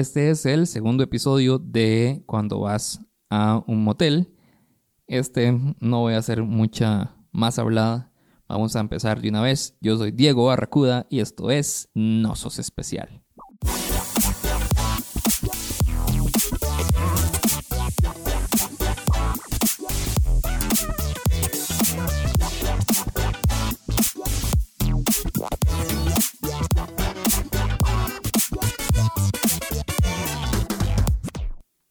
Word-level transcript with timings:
Este 0.00 0.30
es 0.30 0.46
el 0.46 0.66
segundo 0.66 1.04
episodio 1.04 1.58
de 1.58 2.22
cuando 2.24 2.60
vas 2.60 3.00
a 3.28 3.62
un 3.66 3.84
motel. 3.84 4.34
Este 5.06 5.52
no 5.78 6.00
voy 6.00 6.14
a 6.14 6.18
hacer 6.18 6.42
mucha 6.42 7.14
más 7.32 7.58
hablada. 7.58 8.10
Vamos 8.48 8.74
a 8.76 8.80
empezar 8.80 9.20
de 9.20 9.28
una 9.28 9.42
vez. 9.42 9.76
Yo 9.82 9.98
soy 9.98 10.10
Diego 10.10 10.46
Barracuda 10.46 11.06
y 11.10 11.20
esto 11.20 11.50
es 11.50 11.90
No 11.92 12.34
Sos 12.34 12.58
Especial. 12.58 13.22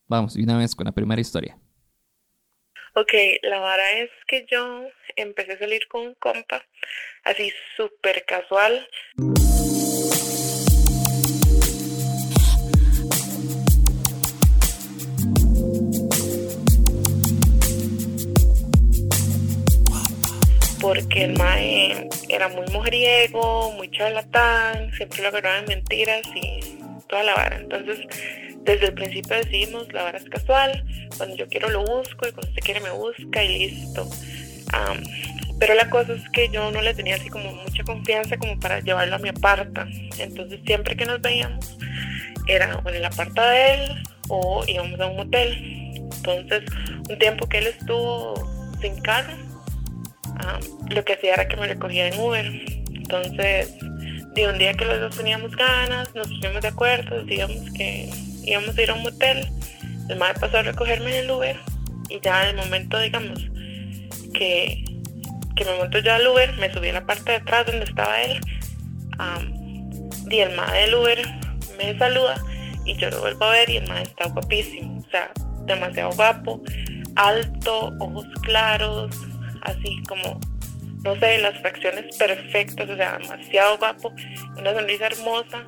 Vamos, 0.09 0.33
de 0.33 0.41
una 0.41 0.57
vez 0.57 0.73
con 0.73 0.85
la 0.85 0.91
primera 0.91 1.21
historia. 1.21 1.55
Ok, 2.95 3.13
la 3.43 3.59
vara 3.59 3.91
es 3.91 4.09
que 4.27 4.43
yo 4.49 4.87
empecé 5.15 5.53
a 5.53 5.59
salir 5.59 5.87
con 5.87 6.01
un 6.01 6.15
compa, 6.15 6.65
así 7.23 7.53
súper 7.77 8.25
casual. 8.25 8.87
Porque 20.81 21.25
el 21.25 21.37
mae 21.37 22.09
era 22.29 22.47
muy 22.47 22.65
mujeriego, 22.71 23.73
muy 23.73 23.91
charlatán, 23.91 24.91
siempre 24.93 25.21
lo 25.21 25.27
agarraba 25.27 25.59
en 25.59 25.65
mentiras 25.65 26.23
y 26.33 26.79
toda 27.07 27.21
la 27.21 27.35
vara. 27.35 27.57
Entonces, 27.57 28.07
desde 28.63 28.87
el 28.87 28.93
principio 28.93 29.37
decidimos, 29.37 29.91
la 29.93 30.03
vara 30.03 30.17
es 30.17 30.29
casual, 30.29 30.83
cuando 31.17 31.35
yo 31.35 31.47
quiero 31.47 31.69
lo 31.69 31.83
busco 31.83 32.27
y 32.27 32.31
cuando 32.31 32.49
usted 32.49 32.61
quiere 32.63 32.79
me 32.81 32.91
busca 32.91 33.43
y 33.43 33.59
listo. 33.59 34.07
pero 35.59 35.73
la 35.73 35.89
cosa 35.89 36.13
es 36.13 36.29
que 36.29 36.49
yo 36.49 36.71
no 36.71 36.81
le 36.81 36.93
tenía 36.93 37.15
así 37.15 37.29
como 37.29 37.51
mucha 37.51 37.83
confianza 37.83 38.37
como 38.37 38.59
para 38.59 38.79
llevarlo 38.79 39.15
a 39.15 39.19
mi 39.19 39.29
aparta. 39.29 39.87
Entonces 40.17 40.59
siempre 40.65 40.95
que 40.95 41.05
nos 41.05 41.21
veíamos 41.21 41.77
era 42.47 42.77
o 42.77 42.89
en 42.89 42.95
el 42.95 43.05
aparta 43.05 43.49
de 43.49 43.73
él 43.73 44.03
o 44.29 44.63
íbamos 44.67 44.99
a 44.99 45.07
un 45.07 45.17
motel. 45.17 46.01
Entonces 46.17 46.63
un 47.09 47.19
tiempo 47.19 47.47
que 47.49 47.57
él 47.59 47.67
estuvo 47.67 48.33
sin 48.81 49.01
carro, 49.01 49.33
lo 50.89 51.03
que 51.03 51.13
hacía 51.13 51.33
era 51.33 51.47
que 51.47 51.57
me 51.57 51.67
recogía 51.67 52.07
en 52.07 52.19
Uber. 52.19 52.45
Entonces, 52.93 53.75
de 54.35 54.47
un 54.47 54.57
día 54.57 54.73
que 54.73 54.85
los 54.85 54.99
dos 54.99 55.17
teníamos 55.17 55.55
ganas, 55.55 56.13
nos 56.13 56.27
pusimos 56.27 56.61
de 56.61 56.67
acuerdo, 56.67 57.23
digamos 57.23 57.71
que 57.71 58.09
íbamos 58.49 58.77
a 58.77 58.81
ir 58.81 58.89
a 58.89 58.93
un 58.93 59.03
motel, 59.03 59.47
el 60.09 60.17
madre 60.17 60.39
pasó 60.39 60.57
a 60.57 60.63
recogerme 60.63 61.11
en 61.11 61.25
el 61.25 61.31
Uber 61.31 61.57
y 62.09 62.19
ya 62.21 62.49
en 62.49 62.57
el 62.57 62.65
momento, 62.65 62.99
digamos, 62.99 63.39
que, 64.33 64.83
que 65.55 65.65
me 65.65 65.77
monto 65.77 65.99
ya 65.99 66.15
al 66.15 66.27
Uber, 66.27 66.53
me 66.57 66.73
subí 66.73 66.89
a 66.89 66.93
la 66.93 67.05
parte 67.05 67.31
de 67.31 67.37
atrás 67.37 67.65
donde 67.65 67.85
estaba 67.85 68.21
él 68.21 68.39
y 70.29 70.39
el 70.39 70.55
madre 70.55 70.81
del 70.81 70.95
Uber 70.95 71.21
me 71.77 71.97
saluda 71.97 72.41
y 72.85 72.95
yo 72.95 73.09
lo 73.09 73.19
vuelvo 73.19 73.45
a 73.45 73.51
ver 73.51 73.69
y 73.69 73.77
el 73.77 73.87
madre 73.87 74.03
está 74.03 74.27
guapísimo, 74.29 74.99
o 74.99 75.11
sea, 75.11 75.31
demasiado 75.65 76.11
guapo, 76.11 76.61
alto, 77.15 77.93
ojos 77.99 78.25
claros, 78.43 79.15
así 79.61 80.01
como 80.07 80.39
no 81.03 81.17
sé, 81.17 81.37
las 81.37 81.57
fracciones 81.61 82.17
perfectas, 82.17 82.89
o 82.89 82.95
sea, 82.95 83.17
demasiado 83.17 83.77
guapo, 83.77 84.13
una 84.57 84.73
sonrisa 84.73 85.07
hermosa 85.07 85.63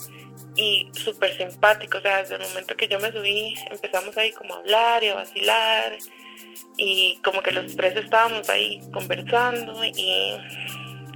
y 0.56 0.90
súper 0.94 1.36
simpático, 1.38 1.98
o 1.98 2.02
sea, 2.02 2.22
desde 2.22 2.36
el 2.36 2.42
momento 2.42 2.76
que 2.76 2.88
yo 2.88 3.00
me 3.00 3.12
subí 3.12 3.56
empezamos 3.70 4.18
ahí 4.18 4.32
como 4.32 4.56
a 4.56 4.58
hablar 4.58 5.04
y 5.04 5.10
a 5.10 5.16
vacilar 5.16 5.98
y 6.78 7.20
como 7.24 7.42
que 7.42 7.52
los 7.52 7.76
tres 7.76 7.96
estábamos 7.96 8.50
ahí 8.50 8.82
conversando 8.92 9.84
y 9.86 10.38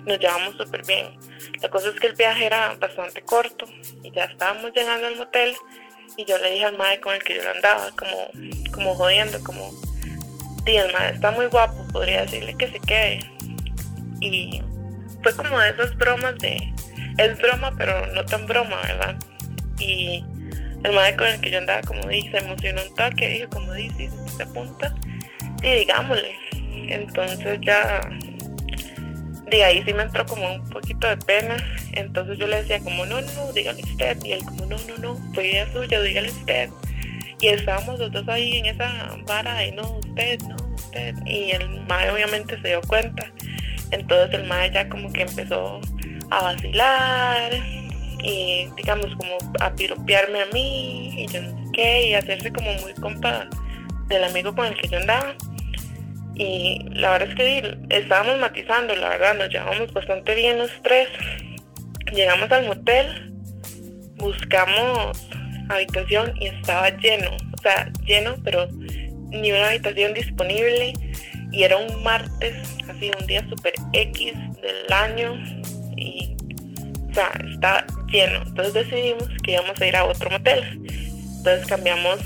nos 0.05 0.19
llevamos 0.19 0.55
súper 0.55 0.85
bien. 0.85 1.17
La 1.61 1.69
cosa 1.69 1.89
es 1.89 1.99
que 1.99 2.07
el 2.07 2.15
viaje 2.15 2.45
era 2.45 2.75
bastante 2.75 3.21
corto 3.23 3.65
y 4.03 4.11
ya 4.11 4.25
estábamos 4.25 4.71
llegando 4.73 5.07
al 5.07 5.15
motel 5.17 5.55
y 6.17 6.25
yo 6.25 6.37
le 6.37 6.51
dije 6.51 6.65
al 6.65 6.77
madre 6.77 7.01
con 7.01 7.13
el 7.13 7.23
que 7.23 7.35
yo 7.35 7.41
andaba, 7.49 7.91
como, 7.91 8.29
como 8.71 8.95
jodiendo, 8.95 9.43
como, 9.43 9.71
sí, 10.65 10.75
el 10.77 10.93
madre 10.93 11.15
está 11.15 11.31
muy 11.31 11.47
guapo, 11.47 11.85
podría 11.91 12.21
decirle 12.21 12.55
que 12.55 12.71
se 12.71 12.79
quede. 12.79 13.19
Y 14.21 14.61
fue 15.23 15.35
como 15.35 15.59
de 15.59 15.71
esas 15.71 15.95
bromas 15.97 16.37
de 16.37 16.74
es 17.17 17.37
broma, 17.37 17.73
pero 17.77 18.05
no 18.07 18.25
tan 18.25 18.45
broma, 18.45 18.81
¿verdad? 18.81 19.15
Y 19.79 20.23
el 20.83 20.93
madre 20.93 21.15
con 21.15 21.27
el 21.27 21.41
que 21.41 21.51
yo 21.51 21.57
andaba, 21.59 21.81
como 21.81 22.07
dice, 22.07 22.31
se 22.31 22.37
emocionó 22.37 22.81
un 22.83 22.95
toque, 22.95 23.29
dijo, 23.29 23.49
como 23.49 23.73
dice, 23.73 24.09
se 24.35 24.43
apunta, 24.43 24.93
y 25.61 25.71
digámosle. 25.79 26.35
Entonces 26.87 27.59
ya, 27.61 28.01
de 29.49 29.63
ahí 29.63 29.83
sí 29.85 29.93
me 29.93 30.03
entró 30.03 30.25
como 30.25 30.53
un 30.53 30.69
poquito 30.69 31.07
de 31.07 31.17
pena. 31.17 31.57
Entonces 31.93 32.37
yo 32.37 32.47
le 32.47 32.57
decía, 32.57 32.79
como, 32.79 33.05
no, 33.05 33.21
no, 33.21 33.53
dígale 33.53 33.81
usted. 33.81 34.17
Y 34.23 34.33
él, 34.33 34.43
como, 34.43 34.65
no, 34.65 34.77
no, 34.87 34.97
no, 34.97 35.33
fue 35.33 35.47
idea 35.47 35.71
suya, 35.71 36.01
dígale 36.01 36.29
usted. 36.29 36.69
Y 37.41 37.47
estábamos 37.47 37.99
los 37.99 38.11
dos 38.11 38.27
ahí 38.27 38.57
en 38.57 38.67
esa 38.67 39.17
vara 39.25 39.55
de, 39.55 39.71
no, 39.71 39.97
usted, 39.97 40.39
no, 40.41 40.55
usted. 40.75 41.15
Y 41.25 41.51
el 41.51 41.81
madre 41.87 42.11
obviamente 42.11 42.59
se 42.61 42.69
dio 42.69 42.81
cuenta. 42.81 43.31
Entonces 43.91 44.39
el 44.39 44.47
madre 44.47 44.71
ya 44.73 44.89
como 44.89 45.11
que 45.11 45.21
empezó 45.21 45.79
a 46.31 46.43
vacilar 46.43 47.51
y 48.23 48.67
digamos 48.75 49.07
como 49.17 49.37
a 49.59 49.73
piropearme 49.75 50.41
a 50.41 50.45
mí 50.47 51.23
y 51.23 51.27
yo 51.27 51.41
no 51.41 51.49
sé 51.49 51.71
qué 51.73 52.07
y 52.07 52.13
hacerse 52.13 52.51
como 52.51 52.73
muy 52.81 52.93
compa 52.95 53.47
del 54.07 54.23
amigo 54.23 54.53
con 54.55 54.65
el 54.65 54.75
que 54.75 54.87
yo 54.87 54.97
andaba. 54.97 55.35
Y 56.35 56.79
la 56.89 57.11
verdad 57.11 57.29
es 57.29 57.35
que 57.35 57.77
estábamos 57.89 58.39
matizando, 58.39 58.95
la 58.95 59.09
verdad 59.09 59.35
nos 59.35 59.49
llevamos 59.49 59.93
bastante 59.93 60.35
bien 60.35 60.57
los 60.57 60.71
tres. 60.83 61.07
Llegamos 62.13 62.51
al 62.51 62.65
motel 62.67 63.31
buscamos 64.17 65.27
habitación 65.69 66.33
y 66.39 66.47
estaba 66.47 66.89
lleno 66.97 67.31
o 67.53 67.61
sea 67.61 67.91
lleno 68.05 68.35
pero 68.43 68.67
ni 69.29 69.51
una 69.51 69.69
habitación 69.69 70.13
disponible. 70.13 70.93
Y 71.51 71.63
era 71.63 71.77
un 71.77 72.03
martes 72.03 72.55
así 72.89 73.11
un 73.19 73.27
día 73.27 73.47
super 73.49 73.73
X 73.93 74.33
del 74.61 74.93
año 74.93 75.33
y 75.95 76.35
o 77.09 77.13
sea, 77.13 77.31
está 77.53 77.85
lleno. 78.11 78.41
Entonces 78.45 78.73
decidimos 78.73 79.29
que 79.43 79.53
íbamos 79.53 79.79
a 79.79 79.87
ir 79.87 79.95
a 79.95 80.05
otro 80.05 80.29
motel. 80.29 80.63
Entonces 81.37 81.65
cambiamos 81.67 82.19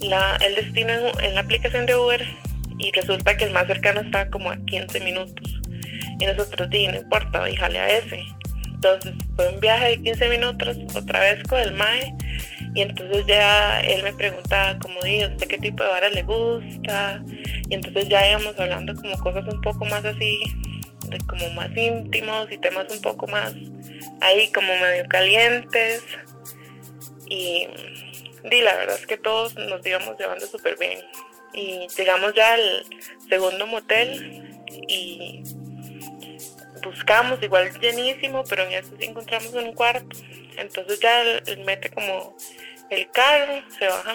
la, 0.00 0.36
el 0.36 0.54
destino 0.54 0.92
en, 1.20 1.34
la 1.34 1.42
aplicación 1.42 1.86
de 1.86 1.94
Uber 1.96 2.26
y 2.78 2.90
resulta 2.92 3.36
que 3.36 3.44
el 3.44 3.52
más 3.52 3.66
cercano 3.66 4.00
estaba 4.00 4.30
como 4.30 4.50
a 4.50 4.56
15 4.56 5.00
minutos. 5.00 5.60
Y 6.18 6.24
nosotros 6.24 6.70
dijimos, 6.70 6.94
no 6.94 7.00
importa, 7.02 7.44
díjale 7.44 7.78
a 7.78 7.98
ese. 7.98 8.24
Entonces 8.66 9.12
fue 9.36 9.48
un 9.52 9.60
viaje 9.60 9.88
de 9.88 10.02
15 10.02 10.28
minutos 10.30 10.78
otra 10.94 11.20
vez 11.20 11.42
con 11.44 11.60
el 11.60 11.72
MAE 11.72 12.14
y 12.74 12.82
entonces 12.82 13.26
ya 13.26 13.80
él 13.80 14.02
me 14.02 14.12
preguntaba 14.14 14.78
como 14.78 15.00
digo, 15.02 15.28
¿usted 15.28 15.48
qué 15.48 15.58
tipo 15.58 15.82
de 15.82 15.90
vara 15.90 16.08
le 16.08 16.22
gusta? 16.22 17.22
Y 17.68 17.74
entonces 17.74 18.08
ya 18.08 18.26
íbamos 18.30 18.58
hablando 18.58 18.94
como 18.94 19.18
cosas 19.18 19.44
un 19.52 19.60
poco 19.60 19.84
más 19.84 20.04
así 20.04 20.40
como 21.26 21.50
más 21.50 21.70
íntimos 21.76 22.50
y 22.50 22.58
temas 22.58 22.86
un 22.90 23.00
poco 23.00 23.26
más 23.26 23.54
ahí 24.20 24.50
como 24.52 24.74
medio 24.76 25.06
calientes. 25.08 26.02
Y, 27.26 27.68
y 28.50 28.62
la 28.62 28.76
verdad 28.76 28.96
es 28.98 29.06
que 29.06 29.16
todos 29.16 29.54
nos 29.56 29.84
íbamos 29.86 30.18
llevando 30.18 30.46
súper 30.46 30.76
bien. 30.78 31.00
Y 31.52 31.88
llegamos 31.96 32.34
ya 32.34 32.54
al 32.54 32.84
segundo 33.28 33.66
motel 33.66 34.56
y 34.88 35.42
buscamos 36.82 37.42
igual 37.42 37.70
llenísimo 37.80 38.44
pero 38.48 38.64
en 38.64 38.72
eso 38.72 38.90
sí 38.98 39.06
encontramos 39.06 39.52
un 39.54 39.72
cuarto. 39.72 40.16
Entonces 40.56 41.00
ya 41.00 41.22
él, 41.22 41.64
mete 41.64 41.90
como 41.90 42.36
el 42.90 43.10
carro 43.10 43.62
se 43.78 43.86
baja 43.86 44.14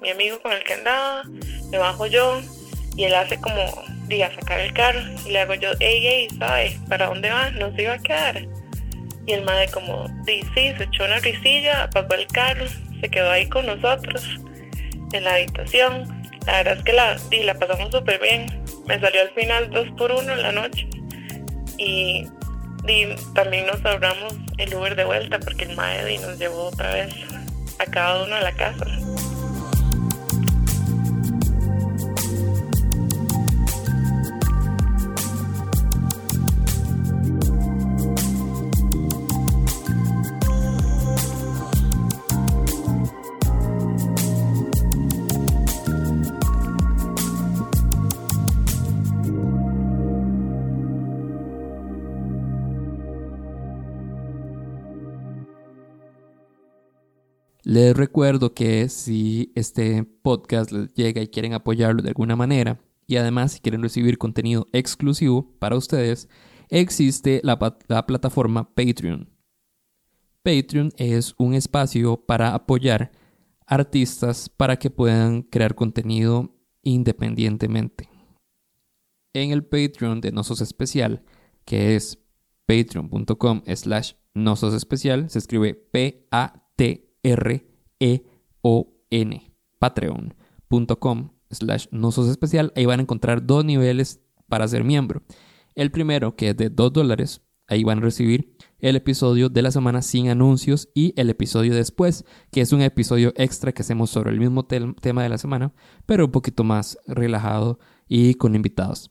mi 0.00 0.10
amigo 0.10 0.40
con 0.40 0.52
el 0.52 0.64
que 0.64 0.74
andaba 0.74 1.22
me 1.70 1.78
bajo 1.78 2.06
yo 2.06 2.40
y 2.98 3.04
él 3.04 3.14
hace 3.14 3.40
como 3.40 3.62
a 4.24 4.34
sacar 4.34 4.58
el 4.58 4.72
carro 4.72 5.00
y 5.24 5.30
le 5.30 5.40
hago 5.40 5.54
yo, 5.54 5.70
ey, 5.78 6.04
ey, 6.04 6.28
¿sabes? 6.36 6.74
¿Para 6.88 7.06
dónde 7.06 7.30
vas? 7.30 7.52
No 7.52 7.72
se 7.76 7.82
iba 7.82 7.92
a 7.92 7.98
quedar. 7.98 8.44
Y 9.24 9.32
el 9.34 9.44
madre 9.44 9.68
como, 9.68 10.08
sí, 10.26 10.40
sí, 10.54 10.72
se 10.76 10.82
echó 10.82 11.04
una 11.04 11.18
risilla, 11.20 11.84
apagó 11.84 12.14
el 12.14 12.26
carro, 12.26 12.66
se 13.00 13.08
quedó 13.08 13.30
ahí 13.30 13.48
con 13.48 13.66
nosotros 13.66 14.26
en 15.12 15.24
la 15.24 15.34
habitación. 15.34 16.08
La 16.46 16.54
verdad 16.54 16.78
es 16.78 16.82
que 16.82 16.92
la, 16.92 17.16
la 17.44 17.54
pasamos 17.54 17.92
súper 17.92 18.20
bien. 18.20 18.46
Me 18.86 18.98
salió 18.98 19.20
al 19.20 19.30
final 19.30 19.70
dos 19.70 19.86
por 19.96 20.10
uno 20.10 20.32
en 20.32 20.42
la 20.42 20.50
noche. 20.50 20.88
Y 21.76 22.26
también 23.34 23.66
nos 23.66 23.84
ahorramos 23.84 24.34
el 24.56 24.74
Uber 24.74 24.96
de 24.96 25.04
vuelta 25.04 25.38
porque 25.38 25.66
el 25.66 25.76
madre 25.76 26.18
nos 26.18 26.36
llevó 26.36 26.64
otra 26.64 26.94
vez 26.94 27.14
a 27.78 27.84
cada 27.84 28.24
uno 28.24 28.34
a 28.34 28.40
la 28.40 28.52
casa. 28.52 28.86
Les 57.68 57.94
recuerdo 57.94 58.54
que 58.54 58.88
si 58.88 59.52
este 59.54 60.02
podcast 60.02 60.72
les 60.72 60.94
llega 60.94 61.20
y 61.20 61.28
quieren 61.28 61.52
apoyarlo 61.52 62.00
de 62.00 62.08
alguna 62.08 62.34
manera, 62.34 62.80
y 63.06 63.16
además 63.16 63.52
si 63.52 63.60
quieren 63.60 63.82
recibir 63.82 64.16
contenido 64.16 64.68
exclusivo 64.72 65.54
para 65.58 65.76
ustedes, 65.76 66.30
existe 66.70 67.42
la, 67.44 67.58
la 67.88 68.06
plataforma 68.06 68.74
Patreon. 68.74 69.28
Patreon 70.42 70.92
es 70.96 71.34
un 71.36 71.52
espacio 71.52 72.16
para 72.24 72.54
apoyar 72.54 73.12
artistas 73.66 74.48
para 74.48 74.78
que 74.78 74.88
puedan 74.88 75.42
crear 75.42 75.74
contenido 75.74 76.56
independientemente. 76.82 78.08
En 79.34 79.50
el 79.50 79.62
Patreon 79.62 80.22
de 80.22 80.32
Nosos 80.32 80.62
Especial, 80.62 81.22
que 81.66 81.96
es 81.96 82.18
patreon.com 82.64 83.60
slash 83.66 84.14
Nosos 84.32 84.72
Especial, 84.72 85.28
se 85.28 85.38
escribe 85.38 85.74
P-A-T-R-E-O-N, 87.22 88.22
patreon.com 89.78 91.30
slash 91.50 91.86
Nosos 91.90 92.28
Especial, 92.28 92.72
ahí 92.76 92.86
van 92.86 93.00
a 93.00 93.02
encontrar 93.02 93.44
dos 93.46 93.64
niveles 93.64 94.20
para 94.48 94.68
ser 94.68 94.84
miembro. 94.84 95.22
El 95.74 95.90
primero, 95.90 96.36
que 96.36 96.50
es 96.50 96.56
de 96.56 96.70
2 96.70 96.92
dólares, 96.92 97.42
ahí 97.66 97.84
van 97.84 97.98
a 97.98 98.02
recibir 98.02 98.56
el 98.80 98.96
episodio 98.96 99.48
de 99.48 99.62
la 99.62 99.70
semana 99.70 100.02
sin 100.02 100.28
anuncios 100.28 100.88
y 100.94 101.12
el 101.20 101.30
episodio 101.30 101.74
después, 101.74 102.24
que 102.50 102.60
es 102.60 102.72
un 102.72 102.82
episodio 102.82 103.32
extra 103.36 103.72
que 103.72 103.82
hacemos 103.82 104.10
sobre 104.10 104.30
el 104.30 104.40
mismo 104.40 104.66
tema 104.66 105.22
de 105.22 105.28
la 105.28 105.38
semana, 105.38 105.72
pero 106.06 106.26
un 106.26 106.32
poquito 106.32 106.64
más 106.64 106.98
relajado 107.06 107.78
y 108.08 108.34
con 108.34 108.54
invitados. 108.54 109.10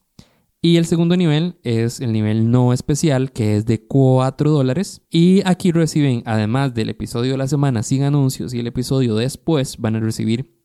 Y 0.60 0.76
el 0.76 0.86
segundo 0.86 1.16
nivel 1.16 1.58
es 1.62 2.00
el 2.00 2.12
nivel 2.12 2.50
no 2.50 2.72
especial, 2.72 3.32
que 3.32 3.56
es 3.56 3.64
de 3.64 3.86
4 3.86 4.50
dólares. 4.50 5.02
Y 5.08 5.40
aquí 5.44 5.70
reciben, 5.70 6.22
además 6.26 6.74
del 6.74 6.88
episodio 6.88 7.32
de 7.32 7.38
la 7.38 7.46
semana 7.46 7.84
sin 7.84 8.02
anuncios 8.02 8.52
y 8.54 8.58
el 8.58 8.66
episodio 8.66 9.14
después, 9.14 9.76
van 9.78 9.96
a 9.96 10.00
recibir 10.00 10.58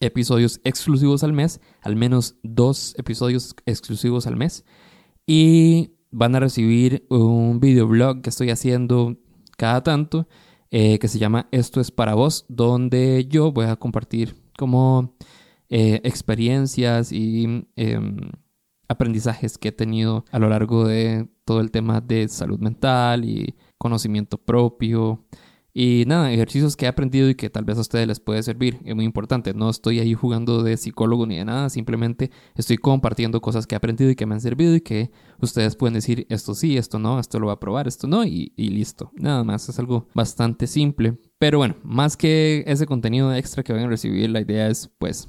episodios 0.00 0.60
exclusivos 0.64 1.22
al 1.22 1.32
mes, 1.32 1.60
al 1.82 1.94
menos 1.94 2.36
dos 2.42 2.94
episodios 2.98 3.54
exclusivos 3.64 4.26
al 4.26 4.36
mes. 4.36 4.64
Y 5.24 5.92
van 6.10 6.34
a 6.34 6.40
recibir 6.40 7.06
un 7.08 7.60
videoblog 7.60 8.22
que 8.22 8.30
estoy 8.30 8.50
haciendo 8.50 9.16
cada 9.56 9.84
tanto 9.84 10.26
eh, 10.72 10.98
que 10.98 11.06
se 11.06 11.18
llama 11.18 11.48
Esto 11.52 11.80
es 11.80 11.90
para 11.90 12.14
vos, 12.14 12.46
donde 12.48 13.26
yo 13.28 13.52
voy 13.52 13.66
a 13.66 13.76
compartir 13.76 14.34
como 14.58 15.14
eh, 15.68 16.00
experiencias 16.02 17.12
y 17.12 17.66
em, 17.76 18.16
aprendizajes 18.92 19.58
que 19.58 19.68
he 19.68 19.72
tenido 19.72 20.24
a 20.30 20.38
lo 20.38 20.48
largo 20.48 20.86
de 20.86 21.28
todo 21.44 21.60
el 21.60 21.70
tema 21.70 22.00
de 22.00 22.28
salud 22.28 22.58
mental 22.58 23.24
y 23.24 23.56
conocimiento 23.78 24.38
propio 24.38 25.24
y 25.74 26.04
nada, 26.06 26.30
ejercicios 26.30 26.76
que 26.76 26.84
he 26.84 26.88
aprendido 26.88 27.30
y 27.30 27.34
que 27.34 27.48
tal 27.48 27.64
vez 27.64 27.78
a 27.78 27.80
ustedes 27.80 28.06
les 28.06 28.20
puede 28.20 28.42
servir. 28.42 28.78
Es 28.84 28.94
muy 28.94 29.06
importante. 29.06 29.54
No 29.54 29.70
estoy 29.70 30.00
ahí 30.00 30.12
jugando 30.12 30.62
de 30.62 30.76
psicólogo 30.76 31.26
ni 31.26 31.38
de 31.38 31.46
nada. 31.46 31.70
Simplemente 31.70 32.30
estoy 32.54 32.76
compartiendo 32.76 33.40
cosas 33.40 33.66
que 33.66 33.74
he 33.74 33.76
aprendido 33.78 34.10
y 34.10 34.14
que 34.14 34.26
me 34.26 34.34
han 34.34 34.40
servido 34.42 34.74
y 34.74 34.82
que 34.82 35.10
ustedes 35.40 35.76
pueden 35.76 35.94
decir 35.94 36.26
esto 36.28 36.54
sí, 36.54 36.76
esto 36.76 36.98
no, 36.98 37.18
esto 37.18 37.40
lo 37.40 37.46
va 37.46 37.54
a 37.54 37.60
probar, 37.60 37.88
esto 37.88 38.06
no 38.06 38.24
y, 38.24 38.52
y 38.54 38.68
listo. 38.68 39.10
Nada 39.14 39.44
más. 39.44 39.68
Es 39.68 39.78
algo 39.78 40.08
bastante 40.14 40.66
simple. 40.66 41.18
Pero 41.38 41.58
bueno, 41.58 41.76
más 41.82 42.18
que 42.18 42.64
ese 42.66 42.84
contenido 42.84 43.34
extra 43.34 43.62
que 43.62 43.72
van 43.72 43.84
a 43.84 43.88
recibir, 43.88 44.28
la 44.28 44.42
idea 44.42 44.68
es 44.68 44.90
pues 44.98 45.28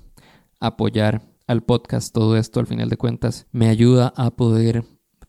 apoyar 0.59 1.21
al 1.47 1.63
podcast. 1.63 2.13
Todo 2.13 2.37
esto 2.37 2.59
al 2.59 2.67
final 2.67 2.89
de 2.89 2.97
cuentas 2.97 3.47
me 3.51 3.69
ayuda 3.69 4.13
a 4.15 4.35
poder 4.35 4.83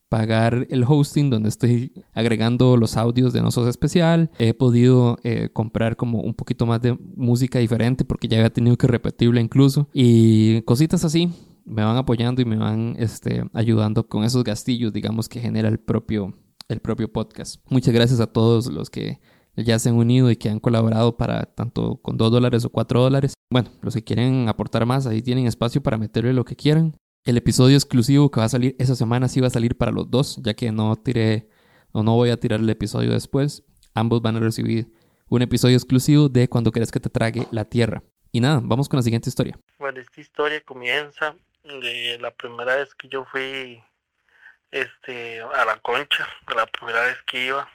pagar 0.09 0.67
el 0.71 0.85
hosting 0.87 1.29
donde 1.29 1.49
estoy 1.49 1.93
agregando 2.13 2.77
los 2.77 2.97
audios 2.97 3.33
de 3.33 3.43
Nosos 3.43 3.67
Especial. 3.67 4.31
He 4.39 4.55
podido 4.55 5.19
eh, 5.25 5.49
comprar 5.53 5.97
como 5.97 6.21
un 6.21 6.35
poquito 6.35 6.67
más 6.67 6.81
de 6.81 6.97
música 7.17 7.59
diferente 7.59 8.05
porque 8.05 8.29
ya 8.29 8.39
había 8.39 8.53
tenido 8.53 8.77
que 8.77 8.87
repetirla 8.87 9.41
incluso. 9.41 9.89
Y 9.93 10.63
cositas 10.63 11.05
así 11.05 11.33
me 11.65 11.83
van 11.83 11.97
apoyando 11.97 12.43
y 12.43 12.45
me 12.45 12.57
van 12.57 12.95
este, 12.99 13.43
ayudando 13.53 14.07
con 14.07 14.25
esos 14.25 14.45
gastillos, 14.45 14.93
digamos, 14.93 15.29
que 15.29 15.41
genera 15.41 15.69
el 15.69 15.81
propio, 15.81 16.35
el 16.69 16.81
propio 16.81 17.13
podcast. 17.13 17.61
Muchas 17.69 17.93
gracias 17.93 18.21
a 18.21 18.27
todos 18.27 18.67
los 18.67 18.91
que 18.91 19.21
ya 19.57 19.79
se 19.79 19.89
han 19.89 19.97
unido 19.97 20.31
y 20.31 20.37
que 20.37 20.49
han 20.49 20.61
colaborado 20.61 21.17
para 21.17 21.45
tanto 21.45 21.97
con 21.97 22.17
2 22.17 22.33
dólares 22.33 22.65
o 22.65 22.71
4 22.71 23.01
dólares. 23.01 23.35
Bueno, 23.51 23.71
los 23.83 23.95
que 23.95 24.03
quieren 24.03 24.49
aportar 24.49 24.87
más, 24.87 25.07
ahí 25.07 25.23
tienen 25.23 25.47
espacio 25.47 25.83
para 25.83 25.99
meterle 25.99 26.33
lo 26.33 26.45
que 26.45 26.57
quieran. 26.57 26.97
El 27.25 27.37
episodio 27.37 27.77
exclusivo 27.77 28.31
que 28.31 28.41
va 28.41 28.47
a 28.47 28.49
salir 28.51 28.77
esa 28.79 28.97
semana 28.97 29.29
sí 29.29 29.41
va 29.41 29.47
a 29.47 29.51
salir 29.51 29.77
para 29.77 29.93
los 29.93 30.11
dos, 30.11 30.41
ya 30.43 30.55
que 30.55 30.73
no 30.73 30.97
tiré 30.97 31.49
o 31.93 32.03
no 32.03 32.15
voy 32.17 32.31
a 32.31 32.39
tirar 32.39 32.61
el 32.61 32.69
episodio 32.69 33.13
después. 33.13 33.65
Ambos 33.95 34.21
van 34.21 34.37
a 34.37 34.41
recibir 34.41 34.93
un 35.29 35.43
episodio 35.43 35.77
exclusivo 35.77 36.29
de 36.29 36.49
Cuando 36.49 36.73
quieres 36.73 36.91
que 36.91 37.01
te 37.01 37.09
trague 37.09 37.47
la 37.51 37.65
tierra. 37.65 38.03
Y 38.33 38.41
nada, 38.41 38.61
vamos 38.63 38.89
con 38.89 38.99
la 38.99 39.03
siguiente 39.03 39.29
historia. 39.29 39.59
Bueno, 39.79 40.01
esta 40.01 40.21
historia 40.21 40.61
comienza 40.63 41.37
de 41.63 42.19
la 42.21 42.33
primera 42.33 42.77
vez 42.77 42.95
que 42.95 43.09
yo 43.09 43.25
fui 43.25 43.81
este, 44.71 45.41
a 45.41 45.65
la 45.65 45.79
concha, 45.81 46.27
la 46.55 46.67
primera 46.67 47.01
vez 47.07 47.17
que 47.27 47.47
iba. 47.47 47.69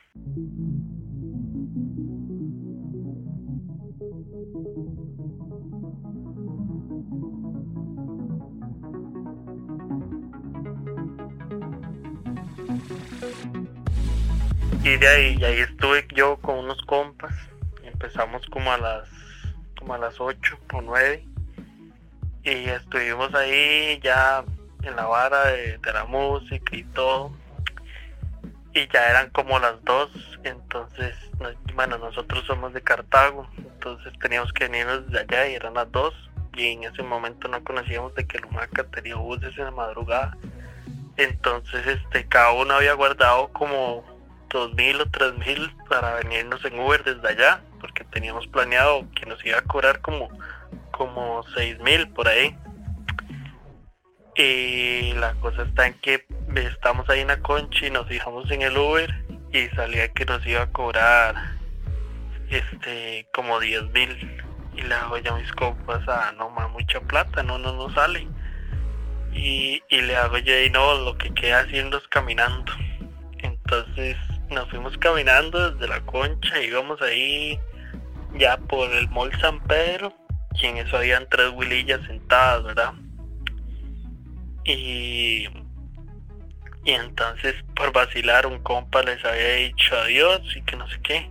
Y 14.84 14.96
de 14.96 15.08
ahí, 15.08 15.44
ahí 15.44 15.60
estuve 15.60 16.08
yo 16.16 16.38
con 16.38 16.60
unos 16.60 16.81
compas. 16.84 17.34
Empezamos 17.84 18.46
como 18.48 18.72
a 18.72 18.78
las 18.78 19.10
como 19.78 19.94
a 19.94 19.98
las 19.98 20.20
8 20.20 20.58
o 20.74 20.81
9. 20.81 21.26
Y 22.44 22.70
estuvimos 22.70 23.34
ahí 23.36 24.00
ya 24.02 24.44
en 24.84 24.96
la 24.96 25.06
vara 25.06 25.48
de, 25.48 25.80
la 25.94 26.06
música 26.06 26.76
y 26.76 26.84
todo. 26.84 27.31
Y 28.74 28.88
ya 28.88 29.10
eran 29.10 29.30
como 29.31 29.60
las 29.60 29.84
2. 29.84 30.40
Entonces, 30.44 31.14
bueno, 31.76 31.98
nosotros 31.98 32.46
somos 32.46 32.74
de 32.74 32.81
Cartago. 32.81 33.50
Entonces 33.58 34.14
teníamos 34.22 34.54
que 34.54 34.70
venirnos 34.70 35.12
de 35.12 35.20
allá 35.20 35.48
y 35.50 35.56
eran 35.56 35.74
las 35.74 35.92
2. 35.92 36.14
Y 36.56 36.68
en 36.68 36.86
ese 36.86 37.04
momento 37.04 37.50
no 37.50 37.62
conocíamos 37.66 38.16
de 38.16 38.26
que 38.26 38.40
Lumaca 38.40 38.86
tenía 38.86 39.16
buses 39.16 39.57
en 39.57 39.66
la 39.66 39.71
madrugada. 39.71 40.38
Entonces, 41.18 41.86
este, 41.86 42.26
cada 42.30 42.54
uno 42.54 42.76
había 42.76 42.94
guardado 42.94 43.50
como 43.50 44.19
dos 44.49 44.73
mil 44.73 44.99
o 45.01 45.09
tres 45.09 45.33
mil 45.37 45.71
para 45.87 46.15
venirnos 46.15 46.63
en 46.65 46.79
Uber 46.79 47.03
desde 47.03 47.27
allá, 47.27 47.61
porque 47.79 48.03
teníamos 48.06 48.47
planeado 48.47 49.06
que 49.15 49.25
nos 49.25 49.44
iba 49.45 49.59
a 49.59 49.63
cobrar 49.63 50.01
como, 50.01 50.29
como 50.91 51.44
seis 51.56 51.79
mil 51.79 52.09
por 52.09 52.27
ahí. 52.27 52.56
Y 54.35 55.13
la 55.13 55.33
cosa 55.35 55.63
está 55.63 55.87
en 55.87 55.94
que 55.95 56.25
estamos 56.56 57.09
ahí 57.09 57.21
en 57.21 57.27
la 57.27 57.41
concha 57.41 57.85
y 57.85 57.91
nos 57.91 58.07
fijamos 58.07 58.49
en 58.51 58.61
el 58.61 58.77
Uber 58.77 59.13
y 59.51 59.68
salía 59.75 60.07
que 60.09 60.25
nos 60.25 60.45
iba 60.45 60.61
a 60.61 60.71
cobrar 60.71 61.35
este 62.49 63.27
como 63.33 63.59
10 63.59 63.91
mil. 63.91 64.44
Y 64.75 64.81
le 64.83 64.95
hago 64.95 65.18
ya 65.18 65.33
mis 65.33 65.51
compas, 65.51 66.07
a 66.07 66.31
no 66.33 66.49
más 66.51 66.69
mucha 66.71 67.01
plata, 67.01 67.44
no, 67.44 67.57
no, 67.57 67.73
no 67.73 67.94
sale. 67.94 68.27
Y, 69.33 69.83
y 69.89 70.01
le 70.01 70.15
hago 70.15 70.37
ya 70.37 70.61
y 70.61 70.69
no, 70.69 70.95
lo 70.95 71.18
que 71.18 71.33
queda 71.33 71.59
haciendo 71.59 71.97
es 71.97 72.07
caminando. 72.07 72.71
Entonces 73.39 74.15
nos 74.49 74.69
fuimos 74.69 74.97
caminando 74.97 75.71
desde 75.71 75.87
la 75.87 76.01
concha, 76.01 76.61
íbamos 76.61 77.01
ahí 77.01 77.59
ya 78.37 78.57
por 78.57 78.91
el 78.91 79.09
Mall 79.09 79.31
San 79.39 79.59
Pedro, 79.63 80.13
y 80.56 80.65
en 80.65 80.77
eso 80.77 80.97
habían 80.97 81.27
tres 81.29 81.51
huilillas 81.53 82.01
sentadas, 82.07 82.63
¿verdad? 82.63 82.94
Y, 84.65 85.47
y 86.83 86.91
entonces 86.91 87.56
por 87.75 87.91
vacilar 87.91 88.45
un 88.45 88.59
compa 88.59 89.01
les 89.03 89.23
había 89.23 89.53
dicho 89.53 89.95
adiós 89.97 90.41
y 90.56 90.61
que 90.63 90.75
no 90.75 90.87
sé 90.89 90.99
qué. 91.01 91.29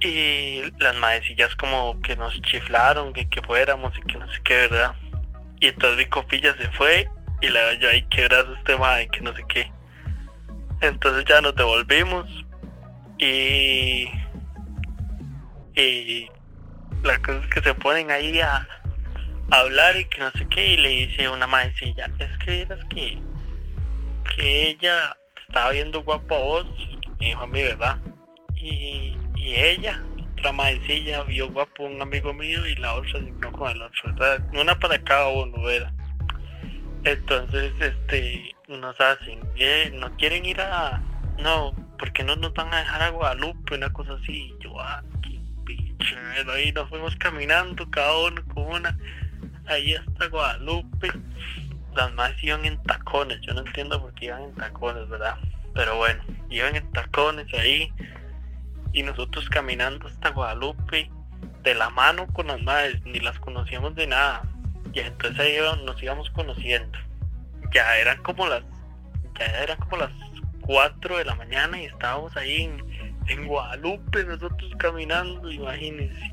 Y 0.00 0.62
las 0.78 0.94
maecillas 0.96 1.54
como 1.56 2.00
que 2.02 2.14
nos 2.16 2.40
chiflaron, 2.42 3.12
que, 3.12 3.28
que 3.28 3.40
fuéramos 3.42 3.96
y 3.96 4.02
que 4.02 4.18
no 4.18 4.30
sé 4.30 4.40
qué, 4.44 4.54
¿verdad? 4.68 4.94
Y 5.60 5.68
entonces 5.68 5.98
mi 5.98 6.06
copilla 6.06 6.54
se 6.56 6.68
fue 6.72 7.08
y 7.40 7.48
la 7.48 7.74
yo 7.74 7.88
ahí 7.88 8.02
que 8.08 8.26
este 8.26 8.76
madre, 8.76 9.08
que 9.08 9.20
no 9.20 9.34
sé 9.34 9.44
qué. 9.48 9.72
Entonces 10.80 11.24
ya 11.26 11.40
nos 11.40 11.54
devolvimos 11.54 12.26
y, 13.18 14.08
y 15.74 16.28
la 17.02 17.18
cosa 17.18 17.38
es 17.38 17.46
que 17.48 17.60
se 17.62 17.74
ponen 17.74 18.10
ahí 18.10 18.40
a, 18.40 18.66
hablar 19.50 19.96
y 19.96 20.04
que 20.06 20.20
no 20.20 20.30
sé 20.32 20.46
qué 20.48 20.68
y 20.68 20.76
le 20.76 20.88
dice 20.88 21.28
una 21.28 21.46
maecilla, 21.46 22.10
es 22.18 22.38
que 22.38 22.62
eras 22.62 22.80
que, 22.86 23.18
que 24.34 24.70
ella 24.70 25.16
estaba 25.46 25.70
viendo 25.70 26.02
guapo 26.02 26.34
a 26.34 26.38
vos, 26.38 26.66
me 27.20 27.26
dijo 27.26 27.42
a 27.42 27.46
mí, 27.46 27.62
¿verdad? 27.62 27.98
Y, 28.56 29.16
y 29.36 29.54
ella, 29.54 30.02
otra 30.32 30.52
maecilla, 30.52 31.22
vio 31.24 31.50
guapo 31.50 31.86
a 31.86 31.90
un 31.90 32.02
amigo 32.02 32.32
mío 32.32 32.66
y 32.66 32.74
la 32.76 32.94
otra 32.94 33.20
no 33.20 33.52
con 33.52 33.70
el 33.70 33.82
otro, 33.82 34.14
¿verdad? 34.14 34.44
Una 34.54 34.78
para 34.78 34.98
cada 34.98 35.28
uno, 35.28 35.62
¿verdad? 35.62 35.92
Entonces, 37.04 37.72
este, 37.78 38.53
nos 38.68 39.00
hacen, 39.00 39.40
eh, 39.56 39.92
no 39.94 40.14
quieren 40.16 40.44
ir 40.44 40.60
a, 40.60 41.02
no, 41.38 41.74
porque 41.98 42.24
no 42.24 42.36
nos 42.36 42.52
van 42.54 42.72
a 42.72 42.78
dejar 42.78 43.02
a 43.02 43.10
Guadalupe, 43.10 43.74
una 43.74 43.92
cosa 43.92 44.14
así, 44.14 44.54
yo, 44.60 44.80
ah, 44.80 45.02
qué 45.22 45.40
ahí 46.52 46.72
nos 46.72 46.88
fuimos 46.88 47.14
caminando 47.16 47.88
cada 47.90 48.16
uno 48.18 48.42
con 48.52 48.64
una, 48.64 48.98
ahí 49.66 49.94
hasta 49.94 50.28
Guadalupe. 50.28 51.12
Las 51.94 52.12
más 52.14 52.32
iban 52.42 52.64
en 52.64 52.82
tacones, 52.82 53.40
yo 53.42 53.54
no 53.54 53.60
entiendo 53.60 54.00
por 54.00 54.12
qué 54.14 54.26
iban 54.26 54.42
en 54.42 54.54
tacones, 54.56 55.08
¿verdad? 55.08 55.36
Pero 55.74 55.96
bueno, 55.96 56.22
iban 56.50 56.74
en 56.74 56.90
tacones 56.90 57.46
ahí 57.54 57.92
y 58.92 59.02
nosotros 59.02 59.48
caminando 59.48 60.08
hasta 60.08 60.30
Guadalupe 60.30 61.10
de 61.62 61.74
la 61.74 61.90
mano 61.90 62.26
con 62.28 62.48
las 62.48 62.60
madres, 62.62 63.00
ni 63.04 63.20
las 63.20 63.38
conocíamos 63.38 63.94
de 63.94 64.08
nada. 64.08 64.42
Y 64.92 65.00
entonces 65.00 65.38
ahí 65.38 65.56
nos 65.84 66.02
íbamos 66.02 66.30
conociendo. 66.30 66.98
Ya 67.74 67.98
eran 67.98 68.22
como 68.22 68.46
las, 68.46 68.62
ya 69.38 69.46
eran 69.62 69.78
como 69.78 69.98
las 69.98 70.10
4 70.62 71.18
de 71.18 71.24
la 71.24 71.34
mañana 71.34 71.80
y 71.80 71.84
estábamos 71.84 72.36
ahí 72.36 72.62
en, 73.26 73.46
Guadalupe 73.46 74.24
nosotros 74.24 74.72
caminando, 74.78 75.50
imagínense. 75.50 76.30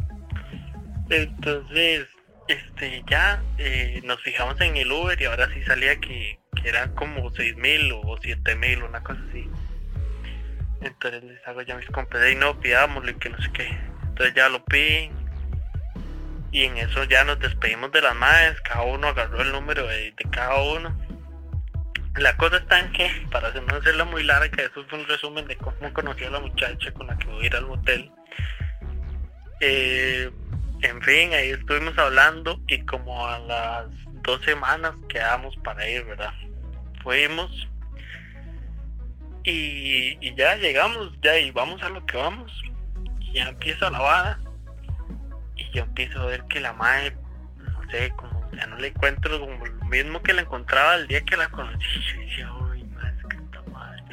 Entonces, 1.10 2.08
este 2.48 3.04
ya 3.10 3.44
eh, 3.58 4.02
nos 4.04 4.22
fijamos 4.22 4.60
en 4.62 4.78
el 4.78 4.92
Uber 4.92 5.20
y 5.20 5.26
ahora 5.26 5.50
sí 5.54 5.62
salía 5.64 6.00
que, 6.00 6.40
que 6.62 6.70
era 6.70 6.94
como 6.96 7.30
seis 7.32 7.56
mil 7.58 7.92
o 7.92 8.18
siete 8.22 8.56
mil, 8.56 8.84
una 8.84 9.02
cosa 9.02 9.20
así. 9.30 9.50
Entonces 10.82 11.24
les 11.24 11.48
hago 11.48 11.62
ya 11.62 11.76
mis 11.76 11.86
compras 11.88 12.30
y 12.32 12.36
no 12.36 12.60
pidámoslo 12.60 13.12
y 13.12 13.16
que 13.16 13.30
no 13.30 13.38
sé 13.42 13.52
qué. 13.54 13.78
Entonces 14.04 14.34
ya 14.36 14.50
lo 14.50 14.64
piden. 14.66 15.12
Y 16.52 16.64
en 16.64 16.78
eso 16.78 17.04
ya 17.06 17.24
nos 17.24 17.40
despedimos 17.40 17.92
de 17.92 18.02
las 18.02 18.16
madres, 18.16 18.60
cada 18.62 18.82
uno 18.82 19.08
agarró 19.08 19.42
el 19.42 19.52
número 19.52 19.88
de, 19.88 20.14
cada 20.32 20.62
uno. 20.62 20.98
La 22.16 22.36
cosa 22.38 22.58
está 22.58 22.80
en 22.80 22.92
que, 22.92 23.10
para 23.32 23.52
no 23.54 23.76
hacerla 23.76 24.04
muy 24.06 24.24
larga, 24.24 24.64
eso 24.64 24.86
fue 24.90 25.00
un 25.00 25.08
resumen 25.08 25.48
de 25.48 25.56
cómo 25.58 25.94
conocí 25.94 26.24
a 26.26 26.30
la 26.30 26.40
muchacha 26.40 26.92
con 26.94 27.08
la 27.08 27.18
que 27.18 27.28
voy 27.28 27.44
a 27.44 27.48
ir 27.48 27.56
al 27.56 27.68
motel. 27.68 28.12
Eh, 29.62 30.30
en 30.82 31.02
fin, 31.04 31.34
ahí 31.34 31.52
estuvimos 31.52 31.98
hablando 31.98 32.60
y 32.68 32.84
como 32.86 33.28
a 33.28 33.40
las 33.40 33.86
dos 34.24 34.44
semanas 34.44 34.94
quedamos 35.08 35.56
para 35.58 35.88
ir, 35.88 36.04
¿verdad? 36.04 36.34
Fuimos 37.04 37.68
y, 39.44 40.36
ya 40.36 40.56
llegamos, 40.56 41.12
ya 41.22 41.38
y 41.38 41.52
vamos 41.52 41.82
a 41.82 41.90
lo 41.90 42.06
que 42.06 42.18
vamos. 42.18 42.52
Ya 43.34 43.50
empieza 43.50 43.90
la 43.90 44.00
vara. 44.00 44.40
Y 45.56 45.70
yo 45.72 45.84
empiezo 45.84 46.22
a 46.22 46.26
ver 46.26 46.44
que 46.46 46.60
la 46.60 46.74
madre, 46.74 47.16
no 47.58 47.90
sé, 47.90 48.12
como 48.16 48.31
ya 48.54 48.68
no 48.68 48.78
le 48.78 48.88
encuentro 48.88 49.40
como 49.40 49.66
lo 49.66 49.86
mismo 49.86 50.22
que 50.22 50.34
la 50.34 50.42
encontraba 50.42 50.96
el 50.96 51.08
día 51.08 51.22
que 51.22 51.38
la 51.38 51.50
conocí. 51.50 51.86
Yo 52.14 52.22
decía, 52.22 52.54
uy, 52.54 52.84
madre, 52.86 53.16
es 53.18 53.26
que 53.26 53.38
esta 53.38 53.62
madre, 53.72 54.04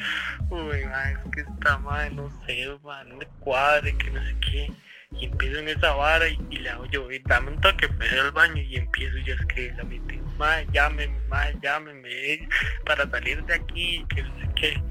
uy, 0.50 0.84
madre, 0.86 1.12
es 1.12 1.30
que 1.32 1.40
esta 1.40 1.78
madre, 1.78 2.10
no 2.10 2.30
sé, 2.46 2.78
madre, 2.82 3.14
me 3.14 3.26
cuadre, 3.40 3.96
que 3.96 4.10
no 4.10 4.24
sé 4.24 4.36
qué. 4.40 4.72
Y 5.12 5.24
empiezo 5.24 5.58
en 5.58 5.68
esa 5.68 5.94
vara 5.94 6.28
y, 6.28 6.36
le 6.36 6.68
hago 6.68 6.84
yo, 6.86 7.08
dame 7.24 7.52
un 7.52 7.60
toque, 7.60 7.88
me 7.88 8.08
voy 8.08 8.18
al 8.18 8.30
baño 8.32 8.62
y 8.62 8.76
empiezo 8.76 9.16
yo 9.18 9.34
a 9.34 9.36
escribir 9.38 9.80
a 9.80 9.84
mi 9.84 9.98
tío, 10.00 10.22
madre, 10.36 10.66
llámeme, 10.72 11.18
madre, 11.28 11.56
llámeme, 11.62 12.48
para 12.84 13.08
salir 13.10 13.42
de 13.44 13.54
aquí, 13.54 14.04
que 14.08 14.22
no 14.22 14.40
sé 14.40 14.48
qué 14.54 14.82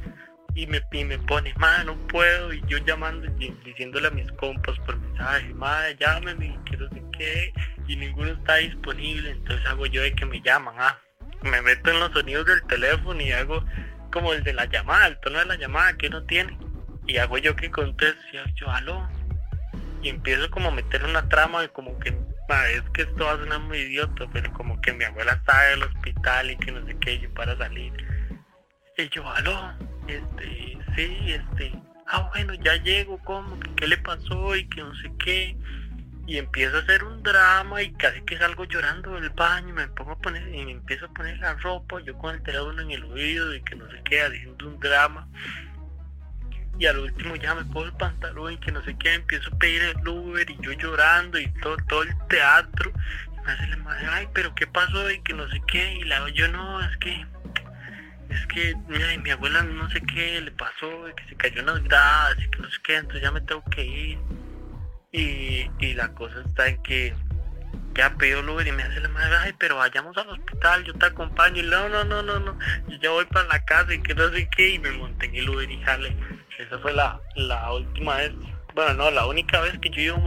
y 0.57 0.65
me, 0.65 0.81
me 0.91 1.19
pone, 1.19 1.53
ma, 1.57 1.83
no 1.83 1.95
puedo, 2.07 2.51
y 2.51 2.63
yo 2.67 2.79
llamando, 2.79 3.27
y 3.39 3.51
diciéndole 3.63 4.07
a 4.07 4.11
mis 4.11 4.29
compas 4.33 4.75
por 4.79 4.99
mensaje, 4.99 5.53
ma, 5.53 5.91
llámeme, 5.99 6.59
que 6.65 6.77
no 6.77 6.89
sé 6.89 7.03
qué, 7.15 7.53
y 7.87 7.95
ninguno 7.95 8.31
está 8.31 8.55
disponible, 8.55 9.31
entonces 9.31 9.65
hago 9.65 9.85
yo 9.85 10.01
de 10.01 10.13
que 10.13 10.25
me 10.25 10.41
llaman, 10.41 10.75
ah, 10.77 10.99
me 11.41 11.61
meto 11.61 11.91
en 11.91 11.99
los 11.99 12.11
sonidos 12.11 12.45
del 12.45 12.63
teléfono 12.63 13.21
y 13.21 13.31
hago 13.31 13.63
como 14.11 14.33
el 14.33 14.43
de 14.43 14.53
la 14.53 14.65
llamada, 14.65 15.07
el 15.07 15.19
tono 15.19 15.39
de 15.39 15.45
la 15.45 15.55
llamada 15.55 15.97
que 15.97 16.09
no 16.09 16.23
tiene, 16.23 16.57
y 17.05 17.17
hago 17.17 17.37
yo 17.37 17.55
que 17.55 17.71
contesto, 17.71 18.19
y 18.33 18.53
yo, 18.55 18.69
aló, 18.69 19.07
y 20.01 20.09
empiezo 20.09 20.49
como 20.51 20.69
a 20.69 20.71
meter 20.71 21.03
una 21.05 21.27
trama 21.29 21.61
de 21.61 21.69
como 21.69 21.97
que, 21.99 22.09
es 22.09 22.83
que 22.93 23.03
esto 23.03 23.25
va 23.25 23.33
a 23.33 23.37
sonar 23.37 23.59
muy 23.59 23.77
idiota, 23.79 24.25
pero 24.31 24.51
como 24.53 24.79
que 24.81 24.93
mi 24.93 25.03
abuela 25.03 25.33
está 25.33 25.71
en 25.71 25.79
el 25.79 25.83
hospital 25.87 26.51
y 26.51 26.57
que 26.57 26.71
no 26.71 26.85
sé 26.85 26.97
qué, 26.99 27.19
yo 27.19 27.33
para 27.33 27.57
salir, 27.57 27.93
y 28.97 29.09
yo, 29.09 29.29
aló, 29.29 29.73
este, 30.07 30.77
sí, 30.95 31.17
este, 31.27 31.71
ah, 32.07 32.29
bueno, 32.33 32.53
ya 32.55 32.75
llego, 32.77 33.19
¿cómo? 33.23 33.59
¿Qué 33.75 33.87
le 33.87 33.97
pasó? 33.97 34.55
Y 34.55 34.67
que 34.67 34.81
no 34.81 34.95
sé 34.95 35.11
qué. 35.19 35.55
Y 36.27 36.37
empiezo 36.37 36.75
a 36.75 36.81
hacer 36.81 37.03
un 37.03 37.23
drama 37.23 37.81
y 37.81 37.91
casi 37.93 38.21
que 38.21 38.37
salgo 38.37 38.65
llorando 38.65 39.13
del 39.13 39.29
baño, 39.29 39.73
me 39.73 39.87
pongo 39.87 40.11
a 40.11 40.17
poner, 40.19 40.47
y 40.53 40.65
me 40.65 40.73
empiezo 40.73 41.05
a 41.05 41.13
poner 41.13 41.39
la 41.39 41.53
ropa, 41.55 41.99
yo 42.01 42.17
con 42.17 42.35
el 42.35 42.43
teléfono 42.43 42.81
en 42.81 42.91
el 42.91 43.03
oído 43.05 43.55
y 43.55 43.61
que 43.61 43.75
no 43.75 43.89
sé 43.89 44.01
qué, 44.03 44.21
haciendo 44.21 44.67
un 44.67 44.79
drama. 44.79 45.27
Y 46.77 46.85
al 46.85 46.99
último 46.99 47.35
ya 47.37 47.55
me 47.55 47.65
pongo 47.65 47.85
el 47.85 47.93
pantalón 47.93 48.53
y 48.53 48.57
que 48.57 48.71
no 48.71 48.83
sé 48.83 48.95
qué, 48.99 49.13
empiezo 49.15 49.49
a 49.51 49.57
pedir 49.57 49.81
el 49.81 50.07
Uber 50.07 50.47
y 50.47 50.57
yo 50.61 50.73
llorando 50.73 51.39
y 51.39 51.47
todo, 51.61 51.77
todo 51.87 52.03
el 52.03 52.13
teatro. 52.27 52.91
Y 53.33 53.45
me 53.45 53.51
hace 53.51 53.67
la 53.67 53.77
madre, 53.77 54.07
ay, 54.11 54.27
pero 54.33 54.53
qué 54.53 54.67
pasó 54.67 55.09
y 55.09 55.21
que 55.21 55.33
no 55.33 55.49
sé 55.49 55.61
qué. 55.65 55.93
Y 55.93 56.03
la 56.03 56.29
yo 56.29 56.47
no, 56.49 56.81
es 56.83 56.97
que 56.97 57.25
es 58.29 58.45
que 58.47 58.75
mira, 58.87 59.07
mi 59.17 59.29
abuela 59.29 59.63
no 59.63 59.89
sé 59.89 60.01
qué 60.01 60.41
le 60.41 60.51
pasó, 60.51 61.05
que 61.15 61.23
se 61.29 61.35
cayó 61.35 61.61
en 61.61 61.67
las 61.67 61.83
gradas 61.83 62.37
y 62.39 62.49
que 62.49 62.59
no 62.59 62.69
sé 62.69 62.77
qué, 62.83 62.95
entonces 62.97 63.21
ya 63.21 63.31
me 63.31 63.41
tengo 63.41 63.63
que 63.71 63.85
ir. 63.85 64.19
Y, 65.17 65.67
y 65.79 65.93
la 65.95 66.09
cosa 66.09 66.41
está 66.45 66.67
en 66.67 66.81
que 66.83 67.13
ya 67.95 68.15
pidió 68.17 68.41
el 68.41 68.49
Uber 68.49 68.67
y 68.67 68.71
me 68.71 68.83
hace 68.83 68.99
la 68.99 69.09
madre, 69.09 69.35
ay, 69.39 69.53
pero 69.57 69.77
vayamos 69.77 70.15
al 70.15 70.29
hospital, 70.29 70.83
yo 70.83 70.93
te 70.93 71.07
acompaño. 71.07 71.63
Y 71.63 71.65
no, 71.65 71.89
no, 71.89 72.03
no, 72.03 72.21
no, 72.21 72.39
no, 72.39 72.55
yo 72.87 72.97
ya 73.01 73.09
voy 73.09 73.25
para 73.25 73.47
la 73.47 73.65
casa 73.65 73.95
y 73.95 74.01
que 74.01 74.13
no 74.13 74.29
sé 74.29 74.47
qué, 74.55 74.69
y 74.75 74.79
me 74.79 74.91
monté 74.91 75.25
en 75.25 75.35
el 75.35 75.49
Uber 75.49 75.69
y 75.69 75.81
jale. 75.81 76.15
Esa 76.59 76.77
fue 76.77 76.93
la, 76.93 77.19
la 77.35 77.73
última 77.73 78.17
vez, 78.17 78.31
bueno, 78.75 78.93
no, 78.93 79.09
la 79.09 79.25
única 79.25 79.59
vez 79.61 79.77
que 79.79 79.89
yo 79.89 80.01
iba 80.01 80.15
a 80.15 80.19
un 80.19 80.25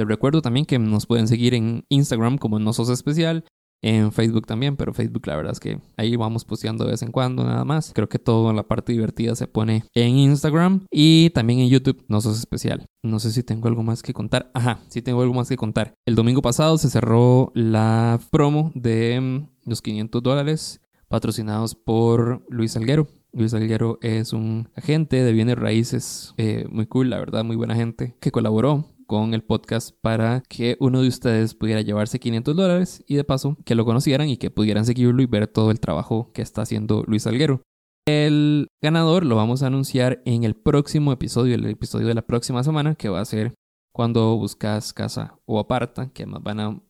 Les 0.00 0.08
recuerdo 0.08 0.40
también 0.40 0.64
que 0.64 0.78
nos 0.78 1.04
pueden 1.04 1.28
seguir 1.28 1.52
en 1.52 1.84
Instagram 1.90 2.38
como 2.38 2.58
No 2.58 2.72
Sos 2.72 2.88
Especial, 2.88 3.44
en 3.82 4.12
Facebook 4.12 4.46
también, 4.46 4.78
pero 4.78 4.94
Facebook 4.94 5.26
la 5.26 5.36
verdad 5.36 5.52
es 5.52 5.60
que 5.60 5.78
ahí 5.98 6.16
vamos 6.16 6.46
posteando 6.46 6.86
de 6.86 6.92
vez 6.92 7.02
en 7.02 7.12
cuando 7.12 7.44
nada 7.44 7.66
más. 7.66 7.92
Creo 7.94 8.08
que 8.08 8.18
todo 8.18 8.50
la 8.54 8.62
parte 8.62 8.92
divertida 8.92 9.36
se 9.36 9.46
pone 9.46 9.84
en 9.92 10.16
Instagram 10.16 10.86
y 10.90 11.28
también 11.30 11.60
en 11.60 11.68
YouTube, 11.68 12.02
No 12.08 12.22
Sos 12.22 12.38
Especial. 12.38 12.86
No 13.02 13.18
sé 13.18 13.30
si 13.30 13.42
tengo 13.42 13.68
algo 13.68 13.82
más 13.82 14.02
que 14.02 14.14
contar. 14.14 14.50
Ajá, 14.54 14.80
sí 14.88 15.02
tengo 15.02 15.20
algo 15.20 15.34
más 15.34 15.50
que 15.50 15.58
contar. 15.58 15.92
El 16.06 16.14
domingo 16.14 16.40
pasado 16.40 16.78
se 16.78 16.88
cerró 16.88 17.52
la 17.54 18.18
promo 18.30 18.72
de 18.74 19.20
mm, 19.20 19.68
los 19.68 19.82
500 19.82 20.22
dólares 20.22 20.80
patrocinados 21.08 21.74
por 21.74 22.42
Luis 22.48 22.74
Alguero. 22.74 23.06
Luis 23.34 23.52
Alguero 23.52 23.98
es 24.00 24.32
un 24.32 24.70
agente 24.74 25.22
de 25.22 25.32
bienes 25.32 25.56
raíces 25.56 26.32
eh, 26.38 26.64
muy 26.70 26.86
cool, 26.86 27.10
la 27.10 27.18
verdad, 27.18 27.44
muy 27.44 27.56
buena 27.56 27.74
gente, 27.74 28.16
que 28.18 28.30
colaboró 28.30 28.86
con 29.10 29.34
el 29.34 29.42
podcast 29.42 29.90
para 30.00 30.40
que 30.48 30.76
uno 30.78 31.02
de 31.02 31.08
ustedes 31.08 31.56
pudiera 31.56 31.80
llevarse 31.80 32.20
500 32.20 32.54
dólares 32.54 33.04
y 33.08 33.16
de 33.16 33.24
paso 33.24 33.56
que 33.64 33.74
lo 33.74 33.84
conocieran 33.84 34.28
y 34.28 34.36
que 34.36 34.52
pudieran 34.52 34.84
seguirlo 34.84 35.20
y 35.20 35.26
ver 35.26 35.48
todo 35.48 35.72
el 35.72 35.80
trabajo 35.80 36.30
que 36.32 36.42
está 36.42 36.62
haciendo 36.62 37.02
Luis 37.08 37.26
Alguero. 37.26 37.60
El 38.06 38.68
ganador 38.80 39.26
lo 39.26 39.34
vamos 39.34 39.64
a 39.64 39.66
anunciar 39.66 40.22
en 40.26 40.44
el 40.44 40.54
próximo 40.54 41.10
episodio, 41.10 41.56
el 41.56 41.66
episodio 41.66 42.06
de 42.06 42.14
la 42.14 42.22
próxima 42.22 42.62
semana, 42.62 42.94
que 42.94 43.08
va 43.08 43.20
a 43.20 43.24
ser 43.24 43.52
cuando 43.92 44.36
buscas 44.36 44.92
casa 44.92 45.40
o 45.44 45.58
aparta, 45.58 46.12
que 46.12 46.24
más 46.24 46.40
van 46.40 46.60
a 46.60 46.80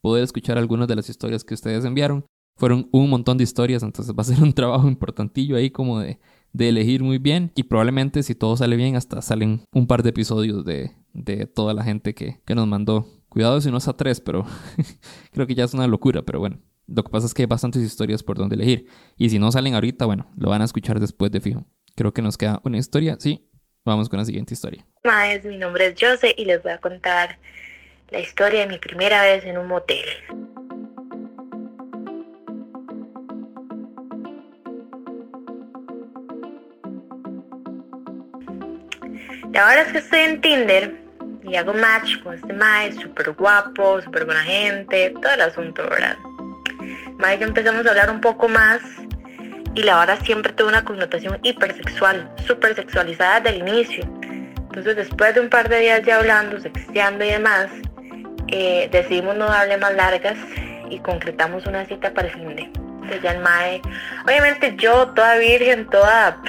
poder 0.00 0.22
escuchar 0.22 0.58
algunas 0.58 0.86
de 0.86 0.94
las 0.94 1.10
historias 1.10 1.42
que 1.42 1.54
ustedes 1.54 1.84
enviaron. 1.84 2.24
Fueron 2.56 2.88
un 2.92 3.10
montón 3.10 3.36
de 3.36 3.42
historias, 3.42 3.82
entonces 3.82 4.14
va 4.16 4.20
a 4.20 4.26
ser 4.26 4.40
un 4.40 4.52
trabajo 4.54 4.86
importantillo 4.86 5.56
ahí 5.56 5.70
como 5.72 5.98
de, 5.98 6.20
de 6.54 6.68
elegir 6.68 7.02
muy 7.02 7.18
bien 7.18 7.52
y 7.54 7.64
probablemente 7.64 8.22
si 8.22 8.34
todo 8.34 8.56
sale 8.56 8.76
bien 8.76 8.96
hasta 8.96 9.20
salen 9.20 9.62
un 9.72 9.86
par 9.86 10.02
de 10.02 10.10
episodios 10.10 10.64
de, 10.64 10.92
de 11.12 11.46
toda 11.46 11.74
la 11.74 11.82
gente 11.82 12.14
que, 12.14 12.38
nos 12.54 12.66
mandó. 12.66 13.06
Cuidado 13.28 13.60
si 13.60 13.70
no 13.70 13.78
es 13.78 13.88
a 13.88 13.96
tres, 13.96 14.20
pero 14.20 14.46
creo 15.32 15.46
que 15.46 15.56
ya 15.56 15.64
es 15.64 15.74
una 15.74 15.88
locura, 15.88 16.22
pero 16.22 16.38
bueno. 16.38 16.60
Lo 16.86 17.02
que 17.02 17.10
pasa 17.10 17.26
es 17.26 17.34
que 17.34 17.42
hay 17.42 17.46
bastantes 17.46 17.82
historias 17.82 18.22
por 18.22 18.38
donde 18.38 18.54
elegir. 18.54 18.86
Y 19.16 19.30
si 19.30 19.38
no 19.38 19.50
salen 19.50 19.74
ahorita, 19.74 20.04
bueno, 20.06 20.30
lo 20.36 20.50
van 20.50 20.62
a 20.62 20.66
escuchar 20.66 21.00
después 21.00 21.32
de 21.32 21.40
fijo. 21.40 21.66
Creo 21.96 22.12
que 22.12 22.22
nos 22.22 22.38
queda 22.38 22.60
una 22.62 22.78
historia, 22.78 23.16
sí. 23.18 23.48
Vamos 23.84 24.08
con 24.08 24.18
la 24.18 24.24
siguiente 24.24 24.54
historia. 24.54 24.86
Maes, 25.02 25.44
mi 25.44 25.58
nombre 25.58 25.86
es 25.86 25.94
Jose 25.98 26.34
y 26.36 26.44
les 26.44 26.62
voy 26.62 26.72
a 26.72 26.78
contar 26.78 27.38
la 28.10 28.20
historia 28.20 28.60
de 28.60 28.66
mi 28.68 28.78
primera 28.78 29.22
vez 29.22 29.44
en 29.44 29.58
un 29.58 29.66
motel. 29.66 30.04
La 39.54 39.66
verdad 39.66 39.86
es 39.86 39.92
que 39.92 39.98
estoy 39.98 40.18
en 40.18 40.40
Tinder 40.40 40.92
y 41.44 41.54
hago 41.54 41.72
match 41.74 42.20
con 42.24 42.34
este 42.34 42.52
mae, 42.52 42.90
súper 42.92 43.30
guapo, 43.34 44.02
súper 44.02 44.24
buena 44.24 44.42
gente, 44.42 45.14
todo 45.22 45.32
el 45.32 45.42
asunto, 45.42 45.84
¿verdad? 45.88 46.18
Mae 47.18 47.38
que 47.38 47.44
empezamos 47.44 47.86
a 47.86 47.90
hablar 47.90 48.10
un 48.10 48.20
poco 48.20 48.48
más 48.48 48.80
y 49.76 49.84
la 49.84 49.94
vara 49.94 50.16
siempre 50.16 50.52
tuvo 50.52 50.70
una 50.70 50.84
connotación 50.84 51.38
hipersexual, 51.44 52.28
súper 52.44 52.74
sexualizada 52.74 53.38
desde 53.38 53.56
el 53.56 53.68
inicio. 53.68 54.04
Entonces 54.56 54.96
después 54.96 55.36
de 55.36 55.42
un 55.42 55.48
par 55.48 55.68
de 55.68 55.78
días 55.78 56.02
ya 56.02 56.16
hablando, 56.16 56.58
sexteando 56.58 57.24
y 57.24 57.30
demás, 57.30 57.68
eh, 58.48 58.88
decidimos 58.90 59.36
no 59.36 59.46
darle 59.46 59.76
más 59.76 59.94
largas 59.94 60.36
y 60.90 60.98
concretamos 60.98 61.64
una 61.66 61.86
cita 61.86 62.12
para 62.12 62.26
el 62.26 62.34
fin 62.34 62.56
de. 62.56 62.62
Entonces 62.62 63.22
ya 63.22 63.30
el 63.30 63.40
mae, 63.40 63.80
obviamente 64.24 64.74
yo 64.76 65.10
toda 65.10 65.36
virgen, 65.36 65.88
toda 65.90 66.42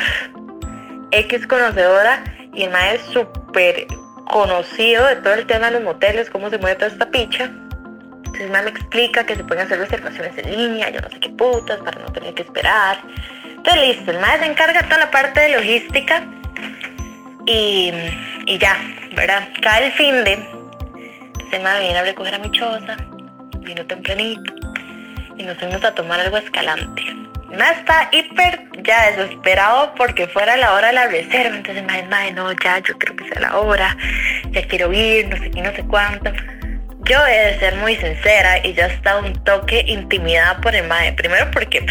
X 1.12 1.46
conocedora 1.46 2.24
y 2.56 2.64
el 2.64 2.72
mae 2.72 2.96
es 2.96 3.02
súper 3.14 3.88
conocido 4.26 5.06
de 5.08 5.18
todo 5.18 5.34
el 5.34 5.46
tema 5.46 5.68
de 5.68 5.74
los 5.74 5.84
moteles, 5.84 6.30
cómo 6.30 6.50
se 6.50 6.58
mueve 6.58 6.76
toda 6.76 6.88
esta 6.88 7.10
picha. 7.10 7.52
Entonces 8.26 8.50
me 8.50 8.60
explica 8.70 9.26
que 9.26 9.36
se 9.36 9.44
pueden 9.44 9.66
hacer 9.66 9.80
reservaciones 9.80 10.38
en 10.38 10.52
línea, 10.52 10.90
yo 10.90 11.02
no 11.02 11.10
sé 11.10 11.20
qué 11.20 11.30
putas, 11.30 11.80
para 11.80 12.02
no 12.02 12.12
tener 12.12 12.34
que 12.34 12.44
esperar. 12.44 12.98
Entonces 13.46 13.82
listo, 13.88 14.12
el 14.12 14.20
mae 14.20 14.40
se 14.40 14.46
encarga 14.46 14.84
toda 14.84 14.98
la 14.98 15.12
parte 15.12 15.40
de 15.40 15.50
logística 15.56 16.24
y, 17.46 17.92
y 18.46 18.58
ya, 18.58 18.78
¿verdad? 19.16 19.48
Cada 19.62 19.80
el 19.80 19.92
fin 19.94 20.24
de, 20.24 20.34
el 21.52 21.62
mae 21.62 21.82
viene 21.82 22.00
a 22.00 22.04
recoger 22.04 22.36
a 22.36 22.40
mi 22.40 22.52
choza, 22.52 22.98
vino 23.60 23.86
tempranito 23.86 24.54
y 25.38 25.44
nos 25.44 25.58
fuimos 25.58 25.84
a 25.84 25.94
tomar 25.94 26.20
algo 26.20 26.38
escalante. 26.38 27.15
Está 27.52 28.10
hiper 28.12 28.68
ya 28.84 29.12
desesperado 29.12 29.94
porque 29.96 30.28
fuera 30.28 30.58
la 30.58 30.74
hora 30.74 30.88
de 30.88 30.94
la 30.94 31.08
reserva, 31.08 31.56
entonces 31.56 31.84
mae, 31.84 32.04
mae, 32.04 32.32
no, 32.34 32.52
ya, 32.52 32.80
yo 32.80 32.98
creo 32.98 33.16
que 33.16 33.28
sea 33.30 33.42
la 33.42 33.58
hora, 33.58 33.96
ya 34.52 34.68
quiero 34.68 34.92
ir, 34.92 35.28
no 35.28 35.38
sé 35.38 35.52
qué, 35.52 35.62
no 35.62 35.74
sé 35.74 35.84
cuánto. 35.86 36.32
Yo 37.04 37.26
he 37.28 37.52
de 37.52 37.60
ser 37.60 37.76
muy 37.76 37.96
sincera 37.96 38.66
y 38.66 38.74
ya 38.74 38.88
está 38.88 39.18
un 39.18 39.34
toque 39.44 39.84
intimidada 39.88 40.60
por 40.60 40.76
el 40.76 40.88
mae. 40.88 41.14
Primero 41.14 41.50
porque 41.52 41.86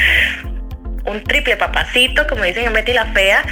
un 1.05 1.23
triple 1.23 1.57
papacito, 1.57 2.27
como 2.27 2.43
dicen, 2.43 2.65
yo 2.65 2.71
metí 2.73 2.93
la 2.93 3.07
fea. 3.07 3.45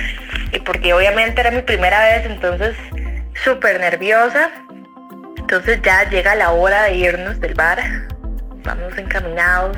Y 0.53 0.59
porque 0.59 0.93
obviamente 0.93 1.41
era 1.41 1.53
mi 1.53 1.63
primera 1.63 2.03
vez, 2.03 2.27
entonces 2.27 2.75
súper 3.45 3.79
nerviosa. 3.79 4.51
Entonces 5.39 5.81
ya 5.83 6.09
llega 6.11 6.35
la 6.35 6.51
hora 6.51 6.85
de 6.85 6.97
irnos 6.97 7.41
del 7.41 7.55
bar. 7.55 7.81
Vamos 8.65 8.99
encaminados 8.99 9.77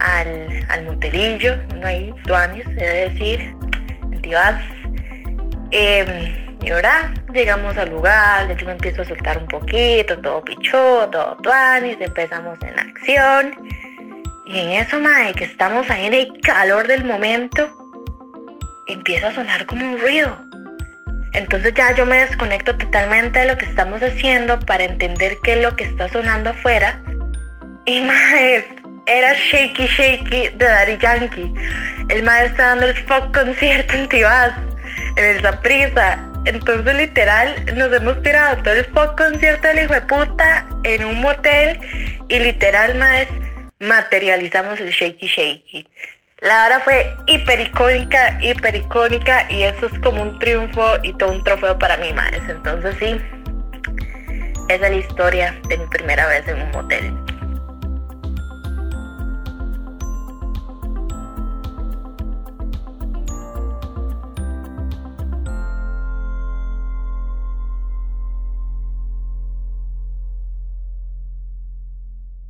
al, 0.00 0.66
al 0.68 0.84
motelillo, 0.84 1.56
no 1.74 1.86
hay 1.86 2.12
tuanis, 2.24 2.64
se 2.64 2.74
debe 2.74 3.10
decir, 3.10 3.54
en 4.12 4.20
Eh, 5.72 6.46
y 6.62 6.70
ahora 6.70 7.14
llegamos 7.32 7.76
al 7.76 7.90
lugar, 7.90 8.56
yo 8.56 8.66
me 8.66 8.72
empiezo 8.72 9.02
a 9.02 9.04
soltar 9.04 9.38
un 9.38 9.46
poquito, 9.46 10.18
todo 10.18 10.42
pichó, 10.44 11.08
todo 11.10 11.36
tuanis, 11.42 11.96
empezamos 12.00 12.58
en 12.62 12.78
acción. 12.78 13.54
Y 14.46 14.60
en 14.60 14.70
eso, 14.70 14.98
mae, 14.98 15.32
que 15.34 15.44
estamos 15.44 15.88
ahí 15.90 16.06
en 16.06 16.14
el 16.14 16.40
calor 16.40 16.86
del 16.86 17.04
momento, 17.04 17.68
empieza 18.86 19.28
a 19.28 19.34
sonar 19.34 19.66
como 19.66 19.84
un 19.84 20.00
ruido. 20.00 20.36
Entonces 21.34 21.74
ya 21.74 21.94
yo 21.94 22.06
me 22.06 22.18
desconecto 22.18 22.76
totalmente 22.76 23.40
de 23.40 23.46
lo 23.46 23.58
que 23.58 23.66
estamos 23.66 24.02
haciendo 24.02 24.58
para 24.60 24.84
entender 24.84 25.36
qué 25.42 25.54
es 25.54 25.62
lo 25.62 25.76
que 25.76 25.84
está 25.84 26.08
sonando 26.08 26.50
afuera. 26.50 27.00
Y 27.84 28.00
mae, 28.00 28.64
era 29.06 29.34
Shaky 29.34 29.86
Shaky 29.86 30.48
de 30.56 30.64
Daddy 30.64 30.98
Yankee. 30.98 31.54
El 32.08 32.22
mae 32.22 32.46
está 32.46 32.68
dando 32.68 32.86
el 32.86 32.96
fuck 33.06 33.34
concierto 33.34 33.94
en 33.94 34.08
Tibás, 34.08 34.52
en 35.16 35.24
el 35.24 35.58
prisa 35.58 36.18
entonces 36.46 36.94
literal 36.94 37.56
nos 37.74 37.92
hemos 37.92 38.22
tirado 38.22 38.62
todo 38.62 38.74
el 38.74 38.84
fuck 38.86 39.18
concierto 39.18 39.66
del 39.66 39.84
hijo 39.84 39.94
de 39.94 40.02
puta 40.02 40.66
en 40.84 41.04
un 41.04 41.20
motel 41.20 41.80
y 42.28 42.38
literal 42.38 42.94
más 42.94 43.26
materializamos 43.80 44.78
el 44.80 44.90
shaky 44.90 45.26
shaky. 45.26 45.88
La 46.40 46.66
hora 46.66 46.80
fue 46.80 47.12
hiper 47.26 47.60
icónica, 47.60 48.38
hiper 48.40 48.76
icónica 48.76 49.50
y 49.50 49.64
eso 49.64 49.86
es 49.86 49.98
como 50.00 50.22
un 50.22 50.38
triunfo 50.38 50.84
y 51.02 51.12
todo 51.14 51.32
un 51.32 51.42
trofeo 51.42 51.76
para 51.78 51.96
mí, 51.96 52.12
más. 52.12 52.30
Entonces 52.48 52.94
sí, 53.00 53.20
esa 54.68 54.86
es 54.86 54.92
la 54.92 54.96
historia 54.98 55.60
de 55.68 55.78
mi 55.78 55.86
primera 55.86 56.28
vez 56.28 56.46
en 56.46 56.62
un 56.62 56.70
motel. 56.70 57.25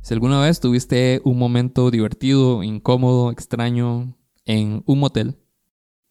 Si 0.07 0.13
alguna 0.13 0.39
vez 0.39 0.61
tuviste 0.61 1.19
un 1.25 1.37
momento 1.37 1.91
divertido, 1.91 2.63
incómodo, 2.63 3.29
extraño 3.29 4.15
en 4.45 4.81
un 4.85 4.99
motel, 4.99 5.37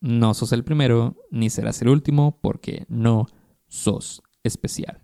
no 0.02 0.34
sos 0.34 0.52
el 0.52 0.64
primero 0.64 1.16
ni 1.30 1.48
serás 1.48 1.80
el 1.80 1.88
último 1.88 2.38
porque 2.42 2.84
no 2.90 3.24
sos 3.68 4.22
especial. 4.42 5.00